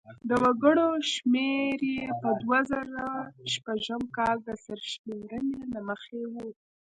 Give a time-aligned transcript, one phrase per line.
[0.29, 3.07] د وګړو شمېر یې په دوه زره
[3.53, 6.33] شپږم کال د سرشمېرنې له مخې و.